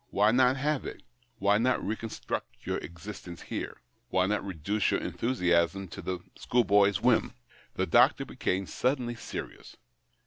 [0.09, 1.03] "Why not have it?
[1.37, 3.81] Why not reconstruct your existence here?
[4.09, 7.33] Why not reduce your enthusiasm to the school boy's whim?"
[7.75, 9.77] The doctor became suddenly serious.